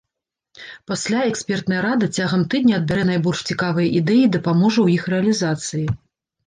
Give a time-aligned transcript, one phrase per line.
[0.91, 5.85] Пасля экспертная рада цягам тыдня адбярэ найбольш цікавыя ідэі і дапаможа ў іх рэалізацыі.